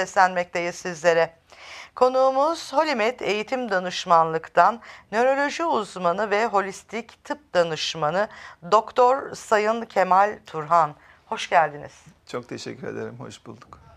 [0.00, 1.34] seslenmekteyiz sizlere.
[1.94, 4.80] Konuğumuz Holimet Eğitim Danışmanlık'tan
[5.12, 8.28] nöroloji uzmanı ve holistik tıp danışmanı
[8.70, 10.94] Doktor Sayın Kemal Turhan.
[11.26, 11.92] Hoş geldiniz.
[12.26, 13.16] Çok teşekkür ederim.
[13.18, 13.89] Hoş bulduk.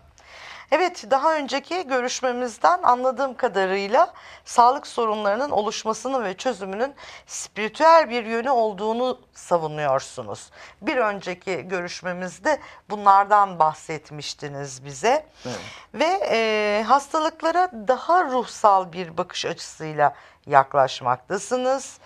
[0.76, 4.12] Evet, daha önceki görüşmemizden anladığım kadarıyla
[4.44, 6.94] sağlık sorunlarının oluşmasının ve çözümünün
[7.26, 10.50] spiritüel bir yönü olduğunu savunuyorsunuz.
[10.82, 15.26] Bir önceki görüşmemizde bunlardan bahsetmiştiniz bize.
[15.46, 15.58] Evet.
[15.94, 20.14] Ve e, hastalıklara daha ruhsal bir bakış açısıyla
[20.46, 21.98] yaklaşmaktasınız.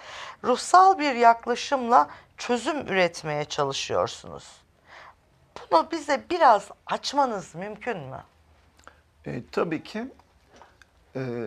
[0.45, 4.45] Ruhsal bir yaklaşımla çözüm üretmeye çalışıyorsunuz.
[5.71, 8.23] Bunu bize biraz açmanız mümkün mü?
[9.27, 10.05] E, tabii ki
[11.17, 11.45] e,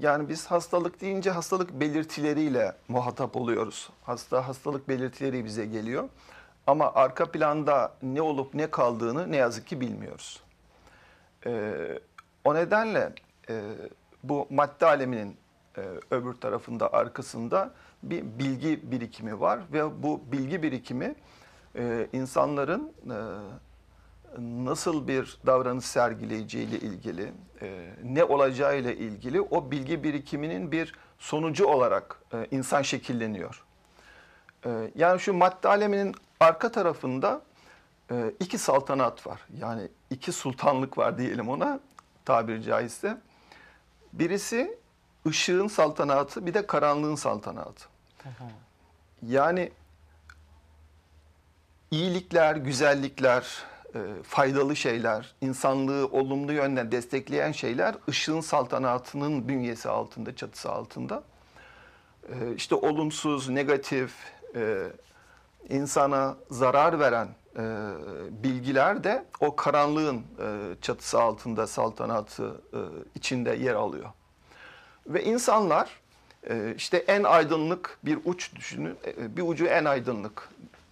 [0.00, 3.90] yani biz hastalık deyince hastalık belirtileriyle muhatap oluyoruz.
[4.02, 6.08] Hasta hastalık belirtileri bize geliyor.
[6.66, 10.42] Ama arka planda ne olup ne kaldığını ne yazık ki bilmiyoruz.
[11.46, 11.72] E,
[12.44, 13.12] o nedenle
[13.50, 13.62] e,
[14.22, 15.36] bu madde aleminin
[15.78, 17.70] e, öbür tarafında arkasında
[18.02, 21.14] bir bilgi birikimi var ve bu bilgi birikimi
[21.76, 23.16] e, insanların e,
[24.38, 32.22] nasıl bir davranış sergileyeceğiyle ilgili, e, ne olacağıyla ilgili o bilgi birikiminin bir sonucu olarak
[32.32, 33.64] e, insan şekilleniyor.
[34.66, 37.42] E, yani şu madde aleminin arka tarafında
[38.10, 39.40] e, iki saltanat var.
[39.58, 41.80] Yani iki sultanlık var diyelim ona
[42.24, 43.18] tabiri caizse.
[44.12, 44.78] Birisi
[45.26, 47.84] ışığın saltanatı bir de karanlığın saltanatı.
[49.22, 49.72] Yani
[51.90, 60.72] iyilikler, güzellikler, e, faydalı şeyler, insanlığı olumlu yönden destekleyen şeyler ışığın saltanatının bünyesi altında, çatısı
[60.72, 61.22] altında.
[62.28, 64.14] E, işte olumsuz, negatif,
[64.54, 64.86] e,
[65.68, 67.62] insana zarar veren e,
[68.30, 70.22] bilgiler de o karanlığın
[70.82, 72.60] çatısı altında, saltanatı
[73.14, 74.08] içinde yer alıyor.
[75.06, 76.00] Ve insanlar
[76.76, 80.48] işte en aydınlık bir uç düşünün, bir ucu en aydınlık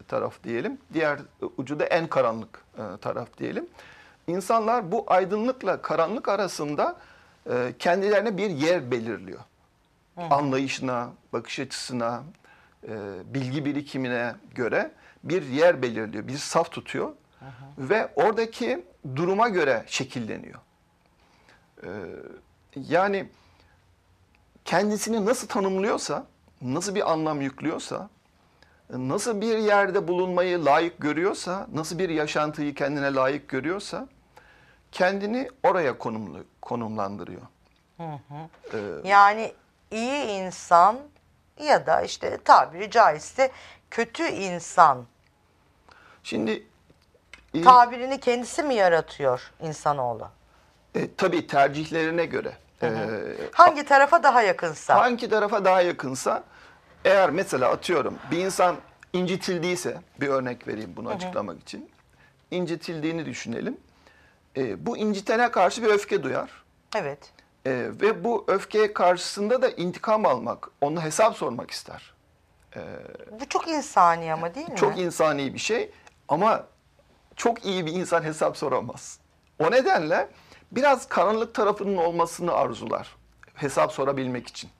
[0.09, 1.19] taraf diyelim, diğer
[1.56, 3.67] ucu da en karanlık e, taraf diyelim.
[4.27, 6.97] İnsanlar bu aydınlıkla karanlık arasında
[7.50, 9.41] e, kendilerine bir yer belirliyor.
[10.31, 12.22] Anlayışına, bakış açısına,
[12.89, 12.95] e,
[13.34, 14.91] bilgi birikimine göre
[15.25, 17.12] bir yer belirliyor, bir saf tutuyor
[17.78, 18.84] ve oradaki
[19.16, 20.61] duruma göre şekilleniyor.
[21.83, 21.89] E,
[22.75, 23.28] yani
[24.65, 26.27] kendisini nasıl tanımlıyorsa,
[26.62, 28.09] nasıl bir anlam yüklüyorsa,
[28.91, 34.08] nasıl bir yerde bulunmayı layık görüyorsa, nasıl bir yaşantıyı kendine layık görüyorsa,
[34.92, 37.42] kendini oraya konumlu, konumlandırıyor.
[38.00, 39.52] Ee, Yani
[39.91, 40.97] iyi insan
[41.60, 43.50] ya da işte tabiri caizse
[43.91, 45.04] kötü insan
[46.22, 46.62] şimdi
[47.54, 50.28] e, tabirini kendisi mi yaratıyor insanoğlu?
[50.94, 52.53] e, tabii tercihlerine göre.
[52.82, 52.88] e,
[53.53, 54.94] Hangi tarafa daha yakınsa?
[55.00, 56.44] hangi tarafa daha yakınsa
[57.06, 58.77] eğer mesela atıyorum bir insan
[59.12, 61.91] incitildiyse bir örnek vereyim bunu açıklamak için.
[62.50, 63.77] İncitildiğini düşünelim.
[64.56, 66.50] E, bu incitene karşı bir öfke duyar.
[66.97, 67.33] Evet.
[67.66, 72.15] E, ve bu öfke karşısında da intikam almak, onu hesap sormak ister.
[73.41, 74.77] Bu çok insani ama değil mi?
[74.77, 75.91] Çok insani bir şey
[76.28, 76.66] ama
[77.37, 79.19] çok iyi bir insan hesap soramaz.
[79.59, 80.28] O nedenle
[80.72, 83.16] biraz karanlık tarafının olmasını arzular
[83.55, 84.71] hesap sorabilmek için.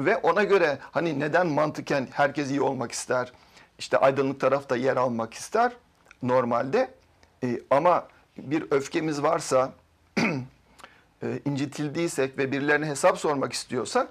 [0.00, 3.32] Ve ona göre hani neden mantıken herkes iyi olmak ister,
[3.78, 5.72] işte aydınlık tarafta yer almak ister
[6.22, 6.90] normalde.
[7.44, 8.08] E, ama
[8.38, 9.72] bir öfkemiz varsa,
[11.22, 14.08] e, incitildiysek ve birilerine hesap sormak istiyorsak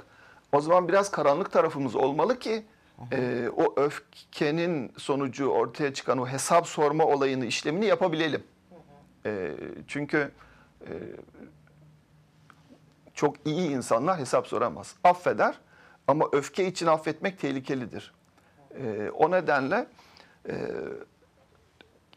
[0.51, 2.65] o zaman biraz karanlık tarafımız olmalı ki
[3.11, 8.43] e, o öfkenin sonucu ortaya çıkan o hesap sorma olayını işlemini yapabilelim.
[9.25, 9.51] E,
[9.87, 10.31] çünkü
[10.81, 10.91] e,
[13.13, 14.95] çok iyi insanlar hesap soramaz.
[15.03, 15.55] Affeder
[16.07, 18.13] ama öfke için affetmek tehlikelidir.
[18.79, 19.87] E, o nedenle
[20.49, 20.71] e,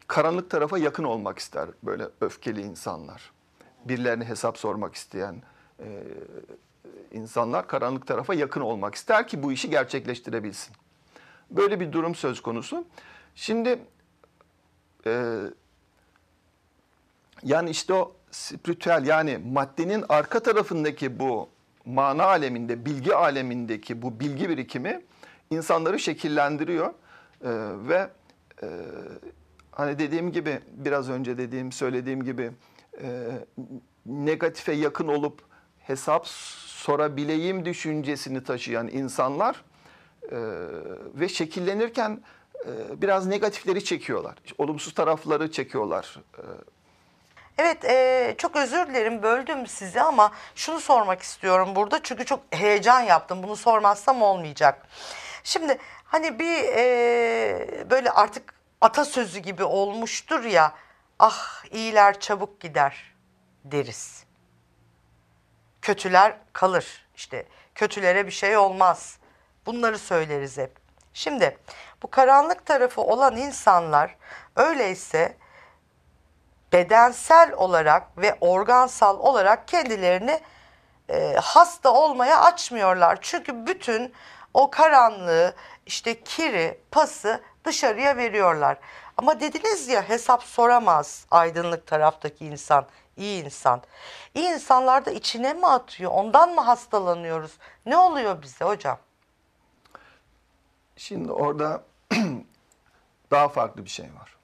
[0.07, 3.31] karanlık tarafa yakın olmak ister böyle öfkeli insanlar.
[3.85, 5.41] Birilerine hesap sormak isteyen
[5.79, 6.03] e,
[7.11, 10.75] insanlar karanlık tarafa yakın olmak ister ki bu işi gerçekleştirebilsin.
[11.51, 12.85] Böyle bir durum söz konusu.
[13.35, 13.79] Şimdi
[15.05, 15.41] e,
[17.43, 21.49] yani işte o spiritüel yani maddenin arka tarafındaki bu
[21.85, 25.01] mana aleminde, bilgi alemindeki bu bilgi birikimi
[25.49, 26.87] insanları şekillendiriyor.
[26.87, 26.93] E,
[27.87, 28.09] ve
[28.63, 28.67] e,
[29.71, 32.51] hani dediğim gibi biraz önce dediğim söylediğim gibi
[33.01, 33.31] e,
[34.05, 35.41] negatife yakın olup
[35.79, 39.63] hesap sorabileyim düşüncesini taşıyan insanlar
[40.31, 40.37] e,
[41.15, 42.21] ve şekillenirken
[42.65, 44.35] e, biraz negatifleri çekiyorlar.
[44.57, 46.21] Olumsuz tarafları çekiyorlar.
[46.37, 46.43] E,
[47.59, 52.99] Evet, e, çok özür dilerim böldüm sizi ama şunu sormak istiyorum burada çünkü çok heyecan
[52.99, 53.43] yaptım.
[53.43, 54.87] Bunu sormazsam olmayacak.
[55.43, 60.73] Şimdi hani bir e, böyle artık atasözü gibi olmuştur ya,
[61.19, 63.13] ah iyiler çabuk gider
[63.63, 64.23] deriz.
[65.81, 67.07] Kötüler kalır.
[67.15, 67.45] İşte
[67.75, 69.17] kötülere bir şey olmaz.
[69.65, 70.71] Bunları söyleriz hep.
[71.13, 71.57] Şimdi
[72.03, 74.15] bu karanlık tarafı olan insanlar
[74.55, 75.37] öyleyse
[76.73, 80.39] bedensel olarak ve organsal olarak kendilerini
[81.09, 83.17] e, hasta olmaya açmıyorlar.
[83.21, 84.13] Çünkü bütün
[84.53, 85.55] o karanlığı
[85.85, 88.77] işte kiri, pası dışarıya veriyorlar.
[89.17, 92.85] Ama dediniz ya hesap soramaz aydınlık taraftaki insan,
[93.17, 93.81] iyi insan.
[94.35, 96.11] İyi insanlar da içine mi atıyor?
[96.11, 97.57] Ondan mı hastalanıyoruz?
[97.85, 98.97] Ne oluyor bize hocam?
[100.95, 101.83] Şimdi orada
[103.31, 104.38] daha farklı bir şey var.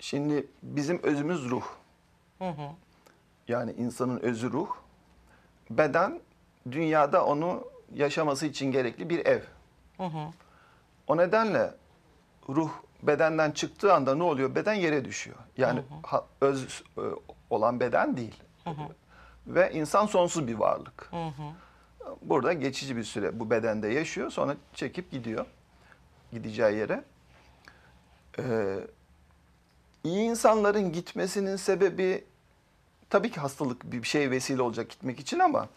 [0.00, 1.64] Şimdi bizim özümüz ruh.
[3.48, 4.68] Yani insanın özü ruh.
[5.70, 6.20] Beden
[6.70, 7.64] dünyada onu
[7.94, 9.40] yaşaması için gerekli bir ev.
[11.06, 11.74] O nedenle
[12.48, 12.70] ruh
[13.02, 14.54] bedenden çıktığı anda ne oluyor?
[14.54, 15.36] Beden yere düşüyor.
[15.56, 17.00] Yani ha- öz e,
[17.50, 18.42] olan beden değil.
[19.46, 21.10] Ve insan sonsuz bir varlık.
[22.22, 24.30] Burada geçici bir süre bu bedende yaşıyor.
[24.30, 25.46] Sonra çekip gidiyor.
[26.32, 27.04] Gideceği yere.
[28.38, 28.76] Ee,
[30.04, 32.24] iyi insanların gitmesinin sebebi
[33.10, 35.68] tabii ki hastalık bir şey vesile olacak gitmek için ama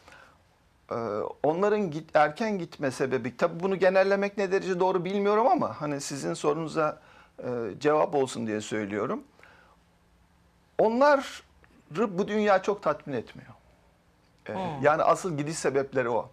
[0.92, 0.96] e,
[1.44, 6.34] onların git, erken gitme sebebi tabii bunu genellemek ne derece doğru bilmiyorum ama hani sizin
[6.34, 7.00] sorunuza
[7.40, 7.50] e,
[7.80, 9.24] cevap olsun diye söylüyorum.
[10.78, 11.24] Onları
[11.92, 13.52] bu dünya çok tatmin etmiyor.
[14.50, 16.30] Ee, Yani asıl gidiş sebepleri o.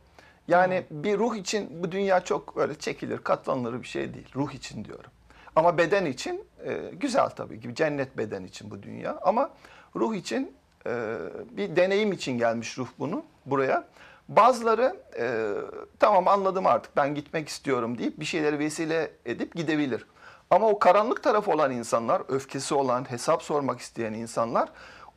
[0.49, 4.29] Yani bir ruh için bu dünya çok öyle çekilir, katlanılır bir şey değil.
[4.37, 5.11] Ruh için diyorum.
[5.57, 7.75] Ama beden için e, güzel tabii ki.
[7.75, 9.19] Cennet beden için bu dünya.
[9.23, 9.51] Ama
[9.97, 10.53] ruh için
[10.87, 11.17] e,
[11.51, 13.85] bir deneyim için gelmiş ruh bunu buraya.
[14.29, 15.55] Bazıları e,
[15.99, 20.07] tamam anladım artık ben gitmek istiyorum deyip bir şeyleri vesile edip gidebilir.
[20.51, 24.69] Ama o karanlık tarafı olan insanlar, öfkesi olan, hesap sormak isteyen insanlar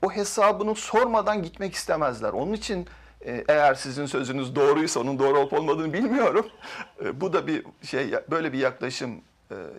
[0.02, 2.34] o hesabını sormadan gitmek istemezler.
[2.34, 2.88] Onun için
[3.26, 6.48] e, eğer sizin sözünüz doğruysa onun doğru olup olmadığını bilmiyorum.
[7.06, 9.22] E, Bu da bir şey böyle bir yaklaşım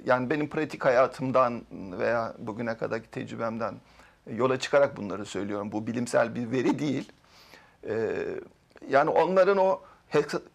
[0.04, 3.74] yani benim pratik hayatımdan veya bugüne kadarki tecrübemden
[4.30, 5.72] yola çıkarak bunları söylüyorum.
[5.72, 7.12] Bu bilimsel bir veri değil.
[7.88, 8.16] E,
[8.88, 9.80] Yani onların o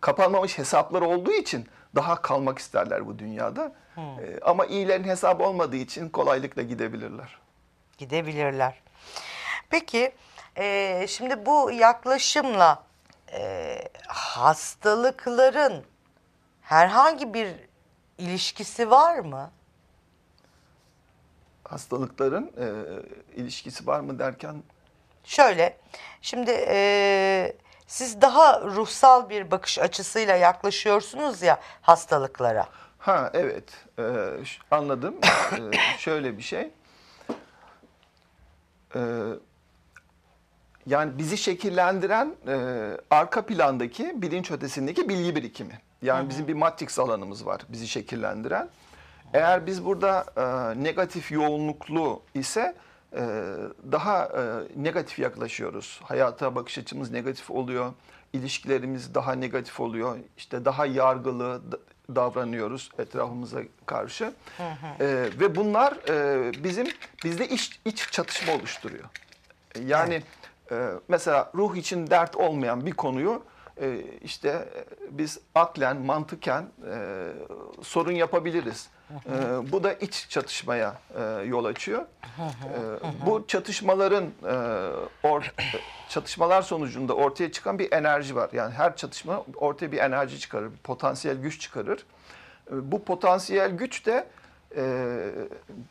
[0.01, 3.71] kapanmamış hesapları olduğu için daha kalmak isterler bu dünyada.
[3.97, 7.38] E, Ama iyilerin hesabı olmadığı için kolaylıkla gidebilirler.
[7.97, 8.81] gidebilirler.
[9.69, 10.11] Peki
[10.57, 12.83] e, şimdi bu yaklaşımla
[13.33, 13.77] e,
[14.07, 15.83] hastalıkların
[16.61, 17.47] herhangi bir
[18.19, 19.51] ilişkisi var mı?
[21.63, 22.68] hastalıkların e,
[23.42, 24.63] ilişkisi var mı derken
[25.24, 25.77] Şöyle,
[26.21, 27.57] şimdi e,
[27.88, 32.68] siz daha ruhsal bir bakış açısıyla yaklaşıyorsunuz ya hastalıklara.
[32.98, 33.63] ha evet
[34.00, 34.04] e,
[34.71, 35.16] anladım
[35.51, 36.71] E, şöyle bir şey
[38.95, 39.00] E,
[40.86, 42.57] yani bizi şekillendiren e,
[43.12, 48.69] arka plandaki bilinç ötesindeki bilgi birikimi yani bizim bir matrix alanımız var bizi şekillendiren
[49.34, 52.75] eğer biz burada e, negatif yoğunluklu ise
[53.13, 53.19] e,
[53.92, 54.42] daha e,
[54.84, 56.00] negatif yaklaşıyoruz.
[56.04, 57.94] Hayata bakış açımız negatif oluyor.
[58.33, 60.18] ilişkilerimiz daha negatif oluyor.
[60.38, 61.62] İşte daha yargılı
[62.16, 64.33] davranıyoruz etrafımıza karşı.
[65.00, 65.06] E,
[65.40, 66.88] ve bunlar e, bizim
[67.23, 69.06] bizde iç, iç çatışma oluşturuyor.
[69.85, 70.23] Yani
[70.71, 73.44] e, mesela ruh için dert olmayan bir konuyu
[73.81, 74.68] e, işte
[75.09, 77.28] biz aklen, mantıken e,
[77.81, 78.90] sorun yapabiliriz.
[79.09, 82.02] E, bu da iç çatışmaya e, yol açıyor.
[82.02, 85.42] E, bu çatışmaların e,
[86.09, 88.50] çatışmalar sonucunda ortaya çıkan bir enerji var.
[88.54, 92.06] Yani her çatışma ortaya bir enerji çıkarır, potansiyel güç çıkarır.
[92.71, 94.28] Bu potansiyel güç de
[94.76, 95.18] e,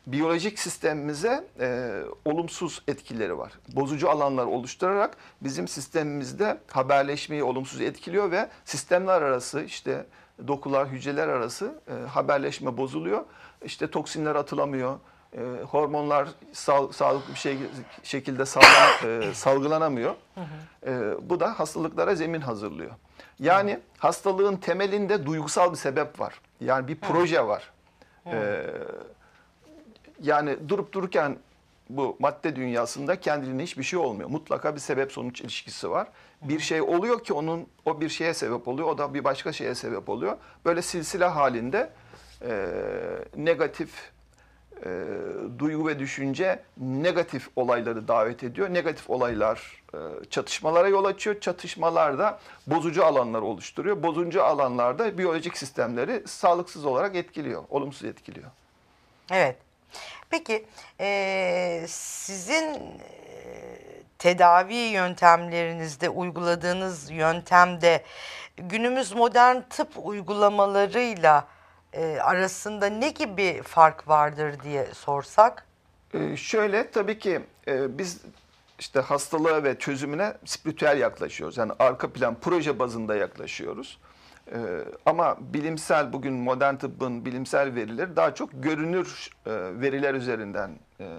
[0.06, 1.90] biyolojik sistemimize e,
[2.24, 3.52] olumsuz etkileri var.
[3.68, 10.06] Bozucu alanlar oluşturarak bizim sistemimizde haberleşmeyi olumsuz etkiliyor ve sistemler arası işte
[10.48, 13.24] dokular, hücreler arası e, haberleşme bozuluyor.
[13.64, 14.98] İşte toksinler atılamıyor.
[15.32, 17.58] E, hormonlar sağ, sağlıklı bir şey,
[18.02, 20.14] şekilde salgılan- e, salgılanamıyor.
[20.86, 20.90] E,
[21.30, 22.90] bu da hastalıklara zemin hazırlıyor.
[23.40, 26.40] Yani hastalığın temelinde duygusal bir sebep var.
[26.60, 27.70] Yani bir proje var.
[28.32, 28.66] Ee,
[30.22, 31.38] yani durup dururken
[31.90, 34.28] bu madde dünyasında kendiliğinden hiçbir şey olmuyor.
[34.28, 36.08] Mutlaka bir sebep sonuç ilişkisi var.
[36.42, 38.88] Bir şey oluyor ki onun o bir şeye sebep oluyor.
[38.88, 40.36] O da bir başka şeye sebep oluyor.
[40.64, 41.90] Böyle silsile halinde
[42.42, 42.68] e,
[43.36, 43.90] negatif
[44.84, 44.90] e,
[45.58, 48.74] duygu ve düşünce negatif olayları davet ediyor.
[48.74, 49.98] Negatif olaylar e,
[50.30, 51.40] çatışmalara yol açıyor.
[51.40, 54.02] Çatışmalar da bozucu alanlar oluşturuyor.
[54.02, 58.46] Bozucu alanlarda biyolojik sistemleri sağlıksız olarak etkiliyor, olumsuz etkiliyor.
[59.32, 59.56] Evet.
[60.30, 60.66] Peki
[61.00, 63.78] eee, sizin eee,
[64.18, 68.02] tedavi yöntemlerinizde uyguladığınız yöntemde
[68.56, 71.46] günümüz modern tıp uygulamalarıyla
[71.94, 75.64] eee, arasında ne gibi fark vardır diye sorsak?
[76.14, 78.20] Ee, şöyle tabii ki e, biz
[78.78, 81.56] işte hastalığa ve çözümüne spiritüel yaklaşıyoruz.
[81.56, 83.98] Yani arka plan proje bazında yaklaşıyoruz.
[84.52, 84.58] Ee,
[85.06, 91.18] ama bilimsel bugün modern tıbbın bilimsel verileri daha çok görünür e, veriler üzerinden e,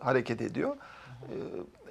[0.00, 0.76] hareket ediyor.
[0.76, 1.34] Ee,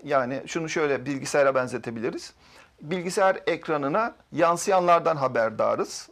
[0.03, 2.33] yani şunu şöyle bilgisayara benzetebiliriz.
[2.81, 6.09] Bilgisayar ekranına yansıyanlardan haberdarız.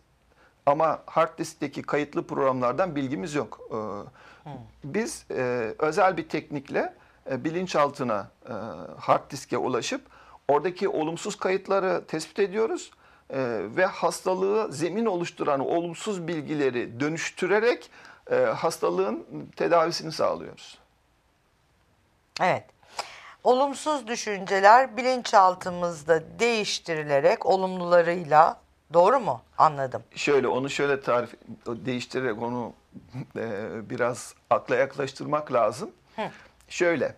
[0.65, 3.59] Ama hard diskteki kayıtlı programlardan bilgimiz yok.
[3.71, 4.49] Ee,
[4.83, 6.93] Biz e, özel bir teknikle
[7.31, 8.53] e, bilinçaltına e,
[8.99, 10.01] hard diske ulaşıp
[10.47, 12.91] oradaki olumsuz kayıtları tespit ediyoruz
[13.29, 13.37] E,
[13.75, 17.91] ve hastalığı zemin oluşturan olumsuz bilgileri dönüştürerek
[18.55, 20.77] hastalığın tedavisini sağlıyoruz.
[22.41, 22.63] Evet.
[23.43, 28.62] Olumsuz düşünceler bilinçaltımızda değiştirilerek olumlularıyla
[28.93, 29.41] doğru mu?
[29.57, 30.03] Anladım.
[30.15, 31.33] Şöyle onu şöyle tarif
[31.67, 32.73] değiştirerek onu
[33.35, 35.91] e, biraz akla yaklaştırmak lazım.
[36.69, 37.15] Şöyle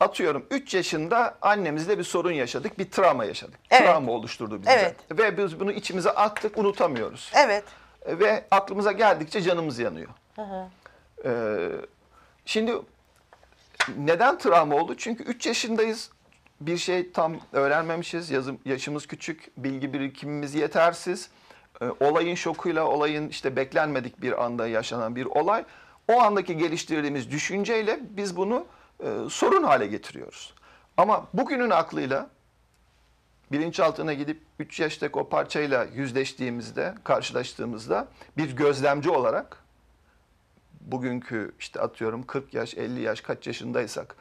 [0.00, 3.58] atıyorum 3 yaşında annemizle bir sorun yaşadık, bir travma yaşadık.
[3.70, 3.82] Evet.
[3.82, 4.72] Travma oluşturdu bizde.
[4.72, 4.96] Evet.
[5.18, 7.32] Ve biz bunu içimize attık, unutamıyoruz.
[7.34, 7.64] Evet.
[8.06, 10.08] Ve aklımıza geldikçe canımız yanıyor.
[11.24, 11.68] Ee,
[12.44, 12.72] şimdi
[13.96, 14.94] neden travma oldu?
[14.96, 16.10] Çünkü 3 yaşındayız.
[16.60, 18.30] Bir şey tam öğrenmemişiz.
[18.30, 21.30] Yazım, yaşımız küçük, bilgi birikimimiz yetersiz.
[21.80, 25.64] Ee, olayın şokuyla, olayın işte beklenmedik bir anda yaşanan bir olay.
[26.08, 28.66] O andaki geliştirdiğimiz düşünceyle biz bunu
[29.00, 30.54] e, sorun hale getiriyoruz.
[30.96, 32.30] Ama bugünün aklıyla
[33.52, 39.64] bilinçaltına gidip 3 yaştaki o parçayla yüzleştiğimizde, karşılaştığımızda bir gözlemci olarak
[40.80, 44.16] bugünkü işte atıyorum 40 yaş, 50 yaş kaç yaşındaysak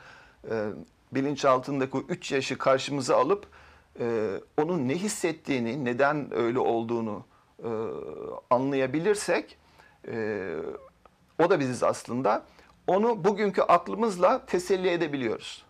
[0.49, 0.69] e,
[1.11, 3.47] bilinçaltındaki o 3 yaşı karşımıza alıp
[3.99, 7.25] e, onun ne hissettiğini, neden öyle olduğunu
[7.63, 7.69] e,
[8.49, 9.57] anlayabilirsek
[10.07, 10.47] e,
[11.39, 12.43] o da biziz aslında.
[12.87, 15.65] Onu bugünkü aklımızla teselli edebiliyoruz.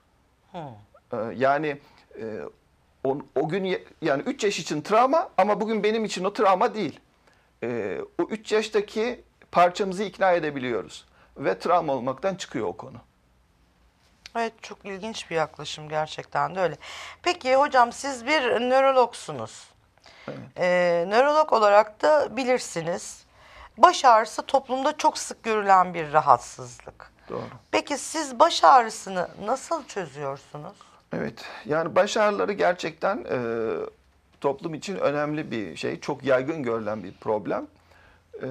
[1.13, 1.77] E, yani
[2.19, 2.39] e,
[3.03, 6.99] o, o gün yani 3 yaş için travma ama bugün benim için o travma değil.
[7.63, 11.05] E, o 3 yaştaki parçamızı ikna edebiliyoruz.
[11.37, 12.97] Ve travma olmaktan çıkıyor o konu.
[14.35, 16.75] Evet çok ilginç bir yaklaşım gerçekten de öyle.
[17.23, 19.69] Peki hocam siz bir nörologsunuz.
[20.57, 23.25] Ee, nörolog olarak da bilirsiniz.
[23.77, 27.11] Baş ağrısı toplumda çok sık görülen bir rahatsızlık.
[27.29, 27.43] Doğru.
[27.71, 30.77] Peki siz baş ağrısını nasıl çözüyorsunuz?
[31.13, 31.45] Evet.
[31.65, 33.37] Yani baş ağrıları gerçekten e,
[34.41, 35.99] toplum için önemli bir şey.
[35.99, 37.67] Çok yaygın görülen bir problem.
[38.41, 38.47] E,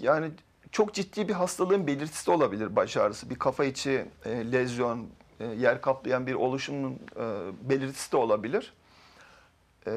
[0.00, 0.30] yani
[0.72, 3.30] çok ciddi bir hastalığın belirtisi de olabilir baş ağrısı.
[3.30, 5.06] Bir kafa içi e, lezyon,
[5.40, 7.24] e, yer kaplayan bir oluşumun e,
[7.70, 8.72] belirtisi de olabilir.
[9.86, 9.92] E,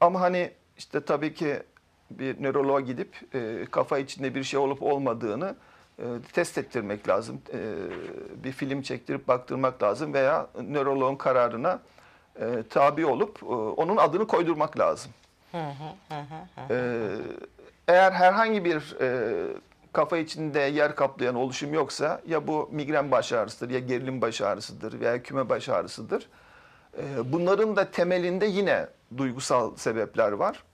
[0.00, 1.62] ama hani işte tabii ki
[2.10, 5.54] bir nöroloğa gidip e, kafa içinde bir şey olup olmadığını
[5.98, 7.40] e, test ettirmek lazım.
[7.52, 7.74] E,
[8.44, 11.80] bir film çektirip baktırmak lazım veya nöroloğun kararına
[12.40, 15.12] e, tabi olup e, onun adını koydurmak lazım.
[16.70, 17.08] E,
[17.90, 19.36] eğer herhangi bir e,
[19.92, 25.00] kafa içinde yer kaplayan oluşum yoksa ya bu migren baş ağrısıdır ya gerilim baş ağrısıdır
[25.00, 26.28] veya küme baş ağrısıdır.
[26.98, 30.64] E, bunların da temelinde yine duygusal sebepler var,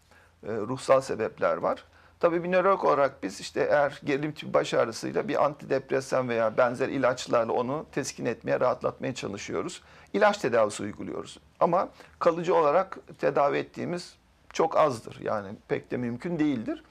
[0.46, 1.84] e, ruhsal sebepler var.
[2.20, 6.88] Tabii bir nörolog olarak biz işte eğer gerilim tipi baş ağrısıyla bir antidepresan veya benzer
[6.88, 9.82] ilaçlarla onu teskin etmeye, rahatlatmaya çalışıyoruz.
[10.12, 11.38] İlaç tedavisi uyguluyoruz.
[11.60, 14.16] Ama kalıcı olarak tedavi ettiğimiz
[14.56, 15.20] çok azdır.
[15.20, 16.82] Yani pek de mümkün değildir.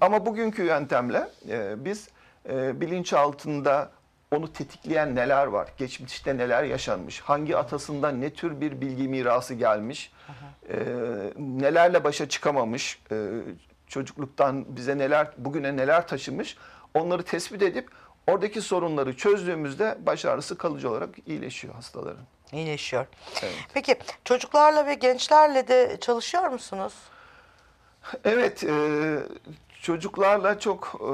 [0.00, 2.08] Ama bugünkü yöntemle e, biz
[2.48, 3.90] e, bilinçaltında
[4.30, 5.68] onu tetikleyen neler var?
[5.76, 7.20] Geçmişte neler yaşanmış?
[7.20, 10.12] Hangi atasından ne tür bir bilgi mirası gelmiş?
[10.68, 10.76] E,
[11.38, 13.00] nelerle başa çıkamamış?
[13.12, 13.28] E,
[13.86, 16.56] çocukluktan bize neler, bugüne neler taşımış?
[16.94, 17.88] Onları tespit edip
[18.26, 22.24] oradaki sorunları çözdüğümüzde baş ağrısı kalıcı olarak iyileşiyor hastaların.
[22.52, 23.06] İyileşiyor.
[23.42, 23.54] Evet.
[23.74, 26.92] Peki çocuklarla ve gençlerle de çalışıyor musunuz?
[28.24, 29.18] Evet, e,
[29.82, 31.10] çocuklarla çok e,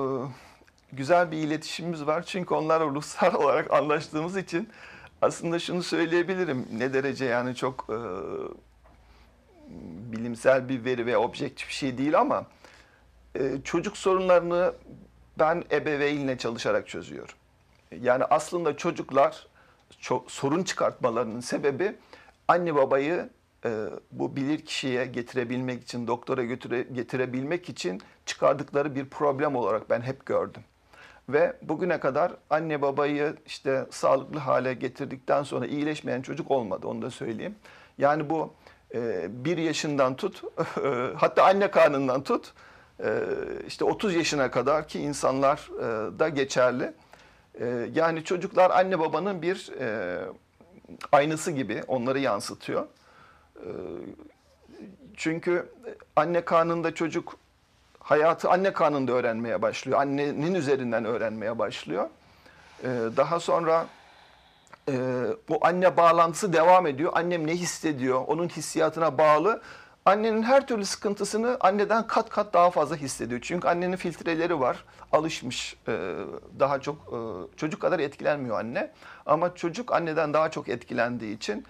[0.92, 2.22] güzel bir iletişimimiz var.
[2.26, 4.68] Çünkü onlarla ruhsal olarak anlaştığımız için
[5.22, 6.68] aslında şunu söyleyebilirim.
[6.72, 7.98] Ne derece yani çok e,
[10.12, 12.46] bilimsel bir veri ve objektif bir şey değil ama
[13.34, 14.74] e, çocuk sorunlarını
[15.38, 17.34] ben ebeveynle çalışarak çözüyorum.
[18.00, 19.46] Yani aslında çocuklar
[20.00, 21.96] çok sorun çıkartmalarının sebebi
[22.48, 23.28] anne babayı
[23.64, 23.70] e,
[24.12, 30.26] bu bilir kişiye getirebilmek için, doktora götüre, getirebilmek için çıkardıkları bir problem olarak ben hep
[30.26, 30.62] gördüm.
[31.28, 37.10] Ve bugüne kadar anne babayı işte sağlıklı hale getirdikten sonra iyileşmeyen çocuk olmadı onu da
[37.10, 37.54] söyleyeyim.
[37.98, 38.52] Yani bu
[38.94, 40.42] e, bir yaşından tut
[41.16, 42.52] hatta anne karnından tut
[43.04, 43.20] e,
[43.66, 46.92] işte 30 yaşına kadar ki insanlar e, da geçerli.
[47.60, 50.18] E, yani çocuklar anne babanın bir e,
[51.12, 52.86] aynısı gibi onları yansıtıyor.
[53.56, 53.68] E,
[55.16, 55.72] çünkü
[56.16, 57.36] anne karnında çocuk
[58.04, 60.00] hayatı anne karnında öğrenmeye başlıyor.
[60.00, 62.08] Annenin üzerinden öğrenmeye başlıyor.
[62.82, 63.86] Ee, daha sonra
[64.88, 64.92] e,
[65.48, 67.12] bu anne bağlantısı devam ediyor.
[67.14, 68.24] Annem ne hissediyor?
[68.26, 69.62] Onun hissiyatına bağlı.
[70.04, 73.40] Annenin her türlü sıkıntısını anneden kat kat daha fazla hissediyor.
[73.40, 74.84] Çünkü annenin filtreleri var.
[75.12, 75.76] Alışmış.
[75.88, 76.14] e,
[76.58, 77.18] Daha çok e,
[77.56, 78.92] çocuk kadar etkilenmiyor anne.
[79.26, 81.64] Ama çocuk anneden daha çok etkilendiği için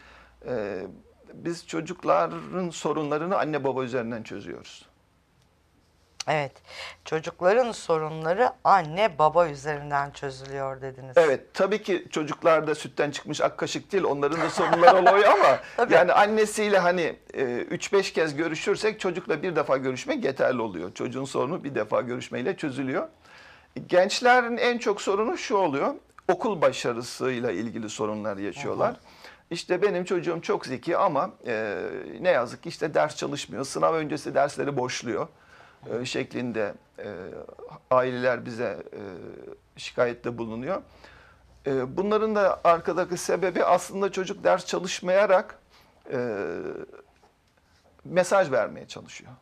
[0.49, 0.83] e,
[1.35, 4.87] biz çocukların sorunlarını anne baba üzerinden çözüyoruz.
[6.29, 6.53] Evet.
[7.05, 11.17] Çocukların sorunları anne baba üzerinden çözülüyor dediniz.
[11.17, 15.95] Evet tabii ki çocuklarda sütten çıkmış ak kaşık değil onların da sorunları oluyor ama Tabii.
[15.95, 20.95] yani annesiyle hani e, 3-5 kez görüşürsek çocukla bir defa görüşmek yeterli oluyor.
[20.95, 23.09] Çocuğun sorunu bir defa görüşmeyle çözülüyor.
[23.87, 25.95] Gençlerin en çok sorunu şu oluyor.
[26.33, 28.97] Okul başarısıyla ilgili sorunlar yaşıyorlar.
[29.51, 31.77] İşte benim çocuğum çok zeki ama e,
[32.21, 33.65] ne yazık ki işte ders çalışmıyor.
[33.65, 35.29] Sınav öncesi dersleri boşluyor
[35.93, 37.09] e, şeklinde e,
[37.91, 39.01] aileler bize e,
[39.77, 40.83] şikayette bulunuyor.
[41.67, 45.59] E, bunların da arkadaki sebebi aslında çocuk ders çalışmayarak
[46.13, 46.49] e,
[48.05, 49.33] mesaj vermeye çalışıyor.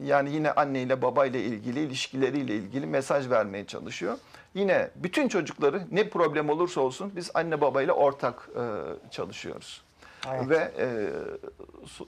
[0.00, 4.18] Yani yine anneyle babayla ilgili ilişkileriyle ilgili mesaj vermeye çalışıyor.
[4.54, 8.62] Yine bütün çocukları ne problem olursa olsun biz anne babayla ortak e,
[9.10, 9.82] çalışıyoruz.
[10.30, 10.48] Evet.
[10.48, 10.72] Ve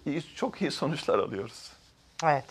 [0.07, 1.73] e, çok iyi sonuçlar alıyoruz.
[2.25, 2.45] Evet.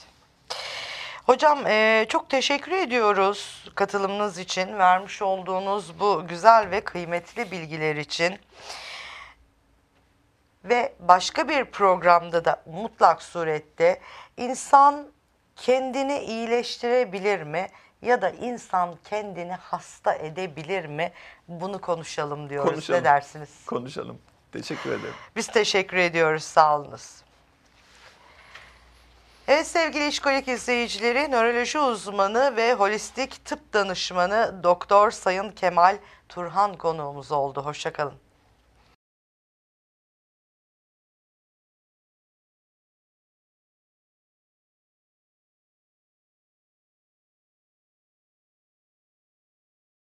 [1.26, 8.40] Hocam eee, çok teşekkür ediyoruz katılımınız için, vermiş olduğunuz bu güzel ve kıymetli bilgiler için.
[10.64, 14.00] Ve başka bir programda da mutlak surette
[14.38, 15.08] insan
[15.56, 17.68] kendini iyileştirebilir mi
[18.02, 21.12] ya da insan kendini hasta edebilir mi?
[21.48, 22.72] Bunu konuşalım diyoruz.
[22.72, 23.00] Konuşalım.
[23.00, 23.50] Ne dersiniz?
[23.66, 24.18] Konuşalım.
[24.52, 25.14] Teşekkür ederim.
[25.36, 26.44] Biz teşekkür ediyoruz.
[26.44, 27.16] Sağ olunuz.
[29.48, 35.98] Evet sevgili işkolik izleyicileri, nöroloji uzmanı ve holistik tıp danışmanı Doktor Sayın Kemal
[36.30, 37.62] Turhan konuğumuz oldu.
[37.66, 38.23] Hoşçakalın.